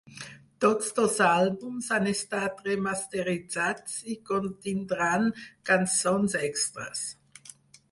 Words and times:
Tots 0.63 0.87
dos 0.99 1.17
àlbums 1.25 1.89
han 1.97 2.09
estat 2.11 2.63
remasteritzats 2.69 4.01
i 4.15 4.19
contindran 4.33 5.31
cançons 5.73 6.41
extres. 6.51 7.07